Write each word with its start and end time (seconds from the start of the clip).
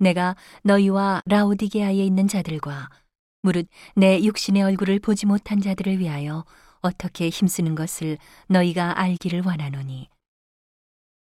내가 0.00 0.34
너희와 0.64 1.22
라오디게아에 1.26 2.04
있는 2.04 2.26
자들과 2.26 2.88
무릇 3.42 3.68
내 3.94 4.22
육신의 4.22 4.62
얼굴을 4.62 4.98
보지 4.98 5.26
못한 5.26 5.60
자들을 5.60 5.98
위하여 5.98 6.44
어떻게 6.80 7.28
힘쓰는 7.28 7.74
것을 7.74 8.18
너희가 8.48 8.98
알기를 8.98 9.42
원하노니 9.44 10.08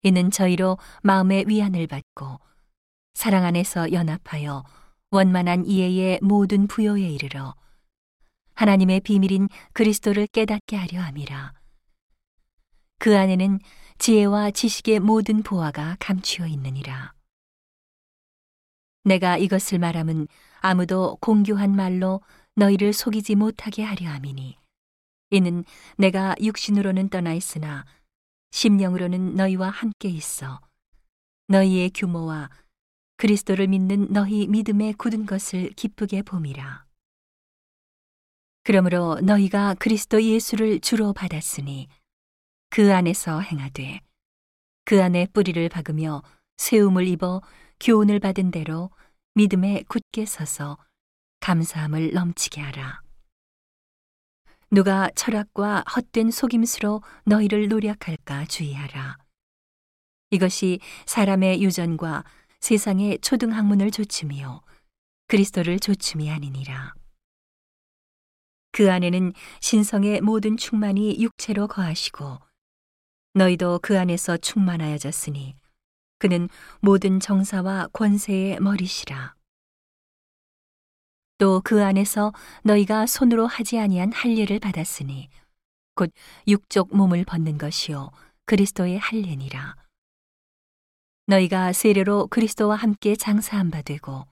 이는 0.04 0.30
저희로 0.30 0.78
마음의 1.02 1.46
위안을 1.48 1.86
받고 1.88 2.38
사랑 3.14 3.44
안에서 3.44 3.92
연합하여 3.92 4.64
원만한 5.10 5.66
이해의 5.66 6.20
모든 6.22 6.68
부요에 6.68 7.02
이르러 7.02 7.54
하나님의 8.54 9.00
비밀인 9.00 9.48
그리스도를 9.72 10.26
깨닫게 10.28 10.76
하려 10.76 11.00
함이라. 11.00 11.52
그 12.98 13.16
안에는 13.16 13.60
지혜와 13.98 14.50
지식의 14.50 15.00
모든 15.00 15.42
보화가 15.42 15.96
감추어 16.00 16.46
있느니라. 16.46 17.17
내가 19.08 19.38
이것을 19.38 19.78
말함은 19.78 20.28
아무도 20.60 21.16
공교한 21.20 21.74
말로 21.74 22.20
너희를 22.56 22.92
속이지 22.92 23.34
못하게 23.36 23.82
하려 23.82 24.08
함이니 24.10 24.56
이는 25.30 25.64
내가 25.96 26.34
육신으로는 26.40 27.08
떠나 27.08 27.32
있으나 27.32 27.84
심령으로는 28.50 29.34
너희와 29.34 29.70
함께 29.70 30.08
있어 30.08 30.60
너희의 31.48 31.90
규모와 31.90 32.50
그리스도를 33.16 33.66
믿는 33.66 34.12
너희 34.12 34.46
믿음에 34.46 34.92
굳은 34.92 35.26
것을 35.26 35.70
기쁘게 35.70 36.22
봄이라. 36.22 36.86
그러므로 38.62 39.18
너희가 39.22 39.74
그리스도 39.74 40.22
예수를 40.22 40.80
주로 40.80 41.12
받았으니 41.12 41.88
그 42.70 42.94
안에서 42.94 43.40
행하되 43.40 44.00
그 44.84 45.02
안에 45.02 45.26
뿌리를 45.32 45.66
박으며 45.70 46.22
세움을 46.58 47.08
입어 47.08 47.40
교훈을 47.80 48.18
받은 48.20 48.50
대로 48.50 48.90
믿음에 49.34 49.84
굳게 49.88 50.26
서서 50.26 50.78
감사함을 51.40 52.12
넘치게 52.12 52.60
하라. 52.60 53.00
누가 54.70 55.10
철학과 55.14 55.82
헛된 55.94 56.30
속임수로 56.30 57.02
너희를 57.24 57.68
노력할까 57.68 58.46
주의하라. 58.46 59.16
이것이 60.30 60.80
사람의 61.06 61.62
유전과 61.62 62.24
세상의 62.60 63.20
초등학문을 63.20 63.90
조춤이요 63.90 64.60
그리스도를 65.28 65.78
조춤이 65.78 66.30
아니니라. 66.30 66.92
그 68.72 68.92
안에는 68.92 69.32
신성의 69.60 70.20
모든 70.20 70.56
충만이 70.56 71.18
육체로 71.20 71.66
거하시고 71.66 72.38
너희도 73.34 73.80
그 73.82 73.98
안에서 73.98 74.36
충만하여졌으니 74.36 75.54
그는 76.18 76.48
모든 76.80 77.20
정사와 77.20 77.88
권세의 77.92 78.60
머리시라. 78.60 79.34
또 81.38 81.60
그 81.62 81.84
안에서 81.84 82.32
너희가 82.64 83.06
손으로 83.06 83.46
하지 83.46 83.78
아니한 83.78 84.12
할례를 84.12 84.58
받았으니 84.58 85.28
곧 85.94 86.10
육족 86.48 86.96
몸을 86.96 87.24
벗는 87.24 87.58
것이요 87.58 88.10
그리스도의 88.46 88.98
할례니라. 88.98 89.76
너희가 91.26 91.72
세례로 91.72 92.26
그리스도와 92.28 92.74
함께 92.74 93.14
장사한 93.14 93.70
바 93.70 93.82
되고 93.82 94.26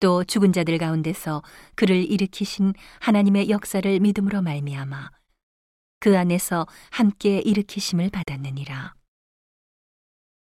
또 0.00 0.24
죽은 0.24 0.52
자들 0.52 0.78
가운데서 0.78 1.42
그를 1.76 2.10
일으키신 2.10 2.74
하나님의 3.00 3.48
역사를 3.50 4.00
믿음으로 4.00 4.42
말미암아 4.42 5.10
그 6.00 6.18
안에서 6.18 6.66
함께 6.90 7.38
일으키심을 7.38 8.10
받았느니라. 8.10 8.94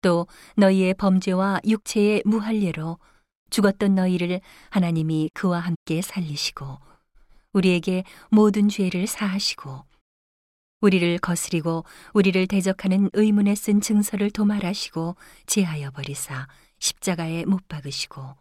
또 0.06 0.28
너희의 0.56 0.94
범죄와 0.94 1.60
육체의 1.66 2.22
무할례로 2.26 3.00
죽었던 3.50 3.96
너희를 3.96 4.40
하나님이 4.70 5.32
그와 5.34 5.60
함께 5.60 6.04
살리시고 6.04 6.78
우리에게 7.54 8.04
모든 8.30 8.70
죄를 8.70 9.08
사하시고 9.08 9.84
우리를 10.82 11.18
거스리고 11.18 11.86
우리를 12.14 12.46
대적하는 12.46 13.10
의문에 13.14 13.56
쓴 13.56 13.82
증서를 13.82 14.30
도말하시고 14.30 15.16
제하여 15.48 15.90
버리사 15.90 16.48
십자가에 16.78 17.46
못 17.46 17.68
박으시고 17.68 18.36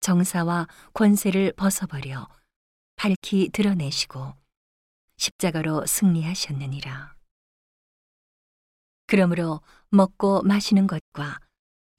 정사와 0.00 0.68
권세를 0.92 1.54
벗어버려 1.56 2.28
밝히 2.96 3.48
드러내시고 3.50 4.34
십자가로 5.16 5.86
승리하셨느니라. 5.86 7.13
그러므로 9.14 9.60
먹고 9.90 10.42
마시는 10.42 10.88
것과 10.88 11.38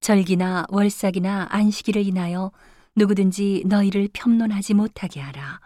절기나 0.01 0.65
월삭이나 0.67 1.47
안식일을 1.49 2.05
인하여 2.05 2.51
누구든지 2.97 3.63
너희를 3.67 4.09
평론하지 4.11 4.73
못하게 4.73 5.21
하라. 5.21 5.61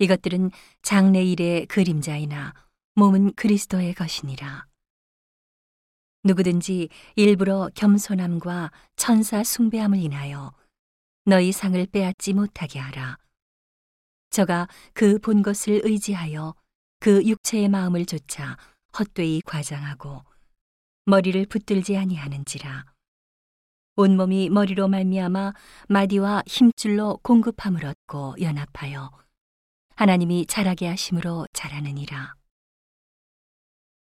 이것들은 0.00 0.50
장래일의 0.82 1.64
그림자이나 1.64 2.52
몸은 2.96 3.36
그리스도의 3.36 3.94
것이니라. 3.94 4.66
누구든지 6.24 6.90
일부러 7.16 7.70
겸손함과 7.74 8.70
천사 8.96 9.42
숭배함을 9.42 9.96
인하여 9.96 10.52
너희 11.24 11.52
상을 11.52 11.86
빼앗지 11.86 12.34
못하게 12.34 12.80
하라. 12.80 13.16
저가 14.28 14.68
그 14.92 15.18
본 15.20 15.40
것을 15.40 15.80
의지하여 15.84 16.54
그 17.00 17.24
육체의 17.24 17.70
마음을 17.70 18.04
조차 18.04 18.58
헛되이 18.98 19.42
과장하고 19.42 20.24
머리를 21.04 21.46
붙들지 21.46 21.96
아니하는지라. 21.96 22.84
온몸이 23.96 24.50
머리로 24.50 24.88
말미암아 24.88 25.54
마디와 25.88 26.42
힘줄로 26.46 27.18
공급함을 27.22 27.84
얻고 27.84 28.36
연합하여 28.40 29.10
하나님이 29.96 30.46
자라게 30.46 30.88
하심으로 30.88 31.46
자라느니라. 31.52 32.34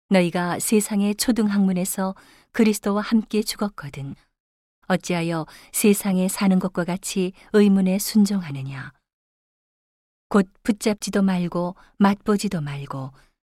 너희가 0.10 0.60
세상의 0.60 1.16
초등학문에서 1.16 2.16
그리스도와 2.52 3.02
함께 3.02 3.42
죽었거든 3.42 4.16
어찌하여 4.88 5.46
세상에 5.72 6.28
사는 6.28 6.60
것과 6.60 6.84
같이 6.84 7.32
의문에 7.54 7.98
순종하느냐? 7.98 8.92
곧 10.28 10.50
붙잡지도 10.64 11.22
말고 11.22 11.76
맛보지도 11.98 12.62
말고 12.62 13.12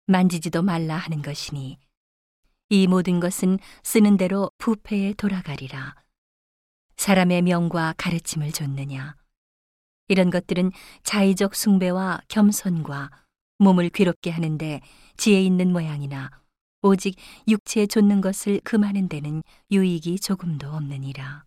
만지지도 0.07 0.61
말라 0.61 0.95
하는 0.97 1.21
것이니 1.21 1.77
이 2.69 2.87
모든 2.87 3.19
것은 3.19 3.59
쓰는 3.83 4.17
대로 4.17 4.51
부패에 4.57 5.13
돌아가리라. 5.13 5.95
사람의 6.97 7.43
명과 7.43 7.95
가르침을 7.97 8.51
줬느냐. 8.51 9.15
이런 10.07 10.29
것들은 10.29 10.71
자의적 11.03 11.55
숭배와 11.55 12.21
겸손과 12.27 13.09
몸을 13.57 13.89
괴롭게 13.89 14.29
하는데 14.29 14.81
지혜 15.17 15.41
있는 15.41 15.71
모양이나 15.71 16.29
오직 16.81 17.15
육체에 17.47 17.87
좇는 17.87 18.21
것을 18.21 18.61
금하는 18.63 19.09
데는 19.09 19.41
유익이 19.71 20.19
조금도 20.19 20.69
없느니라. 20.69 21.45